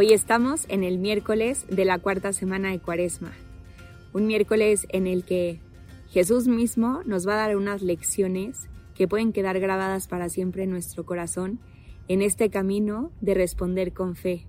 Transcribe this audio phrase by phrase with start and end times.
[0.00, 3.32] Hoy estamos en el miércoles de la cuarta semana de Cuaresma,
[4.12, 5.58] un miércoles en el que
[6.10, 10.70] Jesús mismo nos va a dar unas lecciones que pueden quedar grabadas para siempre en
[10.70, 11.58] nuestro corazón
[12.06, 14.46] en este camino de responder con fe.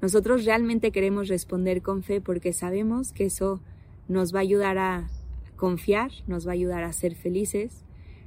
[0.00, 3.60] Nosotros realmente queremos responder con fe porque sabemos que eso
[4.06, 5.10] nos va a ayudar a
[5.56, 7.84] confiar, nos va a ayudar a ser felices,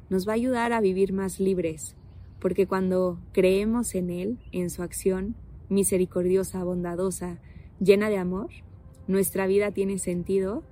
[0.09, 1.95] nos va a ayudar a vivir más libres,
[2.41, 5.38] porque cuando creemos en Él, en su acción,
[5.73, 7.40] misericordiosa, bondadosa,
[7.80, 8.50] llena de amor,
[9.08, 10.64] nuestra vida tiene sentido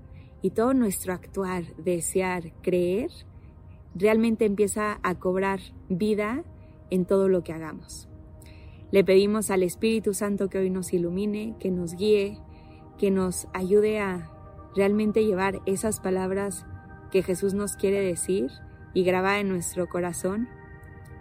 [0.42, 3.12] y todo nuestro actuar, desear, creer,
[3.95, 5.59] realmente empieza a cobrar
[5.90, 6.44] vida
[6.90, 8.08] en todo lo que hagamos.
[8.92, 12.38] Le pedimos al Espíritu Santo que hoy nos ilumine, que nos guíe,
[12.98, 14.30] que nos ayude a
[14.76, 16.66] realmente llevar esas palabras
[17.12, 18.50] que Jesús nos quiere decir
[18.94, 20.47] y grabar en nuestro corazón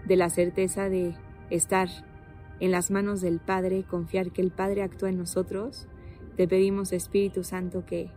[0.06, 1.14] de la certeza de
[1.50, 1.88] estar
[2.61, 5.89] en las manos del Padre, confiar que el Padre actúa en nosotros,
[6.36, 8.11] te pedimos Espíritu Santo que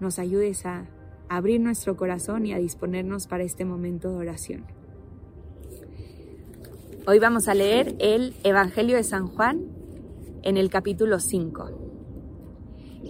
[0.00, 0.86] nos ayudes a
[1.28, 4.66] abrir nuestro corazón y a disponernos para este momento de oración.
[7.06, 9.64] Hoy vamos a leer el Evangelio de San Juan
[10.42, 11.70] en el capítulo 5.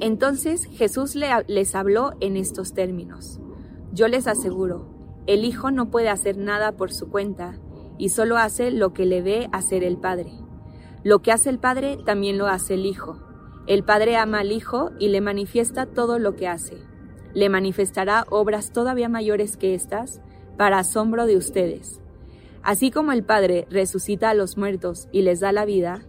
[0.01, 3.41] Entonces Jesús les habló en estos términos.
[3.93, 7.59] Yo les aseguro, el Hijo no puede hacer nada por su cuenta
[7.97, 10.46] y solo hace lo que le ve hacer el Padre
[11.07, 13.17] lo que hace el Padre también lo hace el Hijo.
[13.69, 16.79] El Padre ama al Hijo y le manifiesta todo lo que hace.
[17.33, 20.21] Le manifestará obras todavía mayores que estas,
[20.57, 22.01] para asombro de ustedes.
[22.65, 26.03] Así como el Padre resucita a los muertos y les da la vida,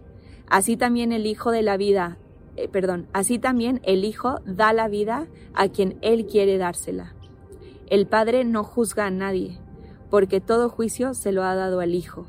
[0.48, 2.18] así también el Hijo de la vida,
[2.56, 7.14] eh, perdón, así también el Hijo da la vida a quien Él quiere dársela.
[7.88, 9.60] El Padre no juzga a nadie,
[10.10, 12.26] porque todo juicio se lo ha dado al Hijo,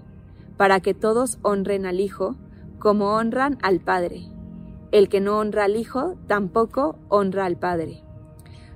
[0.56, 2.36] para que todos honren al Hijo,
[2.80, 4.24] como honran al Padre.
[4.92, 8.04] El que no honra al Hijo tampoco honra al Padre.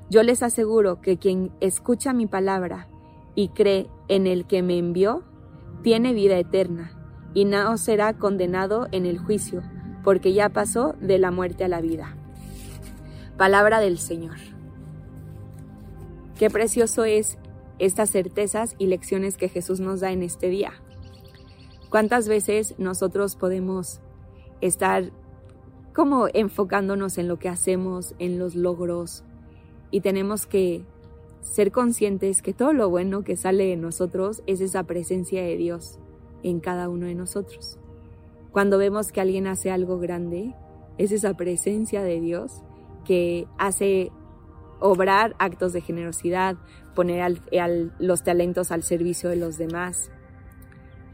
[0.09, 2.87] Yo les aseguro que quien escucha mi palabra
[3.35, 5.23] y cree en el que me envió,
[5.81, 6.91] tiene vida eterna,
[7.33, 9.63] y no será condenado en el juicio,
[10.03, 12.15] porque ya pasó de la muerte a la vida.
[13.37, 14.37] Palabra del Señor.
[16.37, 17.37] Qué precioso es
[17.79, 20.73] estas certezas y lecciones que Jesús nos da en este día.
[21.93, 24.01] ¿Cuántas veces nosotros podemos
[24.61, 25.11] estar
[25.93, 29.23] como enfocándonos en lo que hacemos, en los logros,
[29.91, 30.87] y tenemos que
[31.41, 35.99] ser conscientes que todo lo bueno que sale de nosotros es esa presencia de Dios
[36.41, 37.77] en cada uno de nosotros.
[38.51, 40.55] Cuando vemos que alguien hace algo grande,
[40.97, 42.63] es esa presencia de Dios
[43.05, 44.11] que hace
[44.79, 46.55] obrar actos de generosidad,
[46.95, 47.39] poner
[47.99, 50.09] los talentos al servicio de los demás,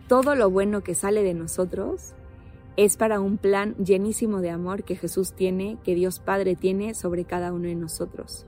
[0.09, 2.15] todo lo bueno que sale de nosotros
[2.77, 7.25] es para un plan llenísimo de amor que Jesús tiene, que Dios Padre tiene sobre
[7.25, 8.47] cada uno de nosotros.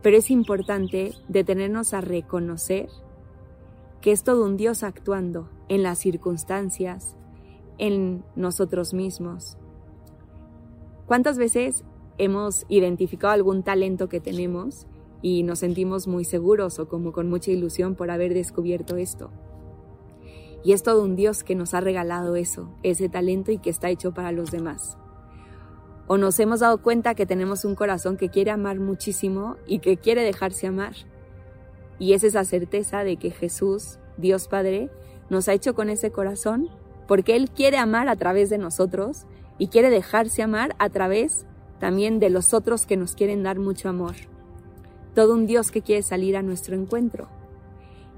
[0.00, 2.88] Pero es importante detenernos a reconocer
[4.00, 7.16] que es todo un Dios actuando en las circunstancias,
[7.76, 9.58] en nosotros mismos.
[11.04, 11.84] ¿Cuántas veces
[12.16, 14.86] hemos identificado algún talento que tenemos
[15.20, 19.30] y nos sentimos muy seguros o como con mucha ilusión por haber descubierto esto?
[20.64, 23.90] Y es todo un Dios que nos ha regalado eso, ese talento y que está
[23.90, 24.98] hecho para los demás.
[26.06, 29.98] O nos hemos dado cuenta que tenemos un corazón que quiere amar muchísimo y que
[29.98, 30.94] quiere dejarse amar.
[31.98, 34.90] Y es esa certeza de que Jesús, Dios Padre,
[35.28, 36.70] nos ha hecho con ese corazón
[37.06, 39.26] porque Él quiere amar a través de nosotros
[39.58, 41.46] y quiere dejarse amar a través
[41.78, 44.14] también de los otros que nos quieren dar mucho amor.
[45.14, 47.28] Todo un Dios que quiere salir a nuestro encuentro.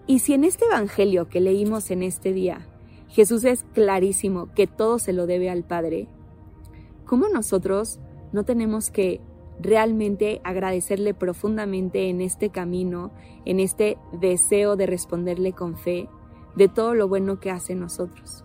[0.07, 2.67] Y si en este Evangelio que leímos en este día,
[3.09, 6.09] Jesús es clarísimo que todo se lo debe al Padre,
[7.05, 7.99] ¿cómo nosotros
[8.33, 9.21] no tenemos que
[9.61, 13.11] realmente agradecerle profundamente en este camino,
[13.45, 16.09] en este deseo de responderle con fe,
[16.57, 18.45] de todo lo bueno que hace nosotros?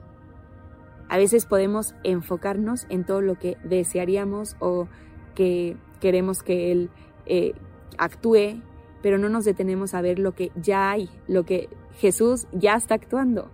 [1.08, 4.88] A veces podemos enfocarnos en todo lo que desearíamos o
[5.36, 6.90] que queremos que Él
[7.28, 7.54] eh,
[7.98, 8.62] actúe
[9.06, 11.69] pero no nos detenemos a ver lo que ya hay, lo que
[12.00, 13.52] Jesús ya está actuando.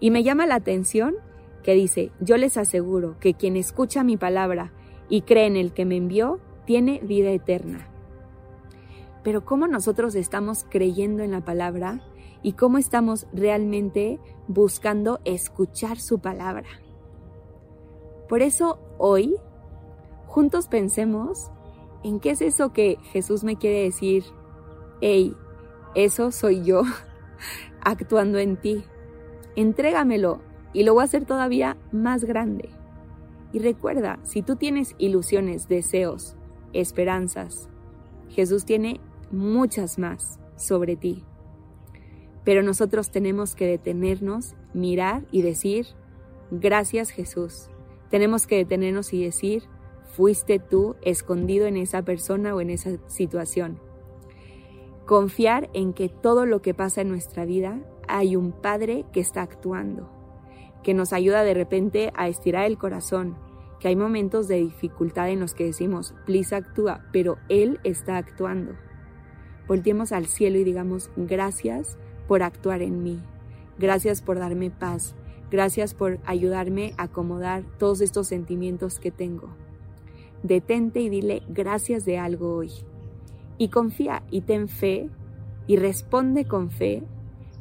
[0.00, 1.14] Y me llama la atención
[1.62, 4.74] que dice, yo les aseguro que quien escucha mi palabra
[5.08, 7.88] y cree en el que me envió, tiene vida eterna.
[9.24, 12.02] Pero ¿cómo nosotros estamos creyendo en la palabra
[12.42, 16.68] y cómo estamos realmente buscando escuchar su palabra?
[18.28, 19.36] Por eso hoy,
[20.26, 21.50] juntos pensemos
[22.04, 24.22] en qué es eso que Jesús me quiere decir
[25.00, 25.34] hey,
[25.94, 26.82] eso soy yo
[27.80, 28.84] actuando en ti.
[29.56, 30.40] Entrégamelo
[30.72, 32.68] y lo voy a hacer todavía más grande.
[33.52, 36.36] Y recuerda, si tú tienes ilusiones, deseos,
[36.72, 37.68] esperanzas,
[38.28, 39.00] Jesús tiene
[39.30, 41.24] muchas más sobre ti.
[42.44, 45.86] Pero nosotros tenemos que detenernos, mirar y decir,
[46.50, 47.70] gracias Jesús.
[48.10, 49.64] Tenemos que detenernos y decir,
[50.14, 53.80] fuiste tú escondido en esa persona o en esa situación.
[55.06, 59.42] Confiar en que todo lo que pasa en nuestra vida hay un Padre que está
[59.42, 60.10] actuando,
[60.82, 63.36] que nos ayuda de repente a estirar el corazón,
[63.78, 68.72] que hay momentos de dificultad en los que decimos, please actúa, pero Él está actuando.
[69.68, 73.20] Volteemos al cielo y digamos, gracias por actuar en mí.
[73.78, 75.14] Gracias por darme paz.
[75.52, 79.50] Gracias por ayudarme a acomodar todos estos sentimientos que tengo.
[80.42, 82.72] Detente y dile gracias de algo hoy.
[83.58, 85.08] Y confía y ten fe
[85.66, 87.02] y responde con fe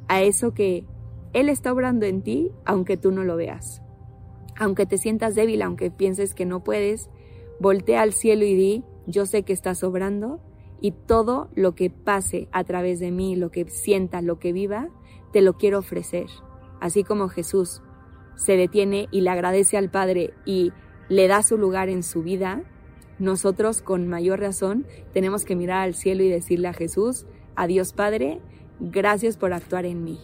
[0.07, 0.85] a eso que
[1.33, 3.81] Él está obrando en ti, aunque tú no lo veas.
[4.57, 7.09] Aunque te sientas débil, aunque pienses que no puedes,
[7.59, 10.39] voltea al cielo y di, yo sé que estás obrando
[10.81, 14.89] y todo lo que pase a través de mí, lo que sienta, lo que viva,
[15.31, 16.27] te lo quiero ofrecer.
[16.79, 17.81] Así como Jesús
[18.35, 20.71] se detiene y le agradece al Padre y
[21.09, 22.63] le da su lugar en su vida,
[23.19, 27.25] nosotros con mayor razón tenemos que mirar al cielo y decirle a Jesús,
[27.55, 28.39] adiós Padre,
[28.79, 30.19] gracias por actuar en mí.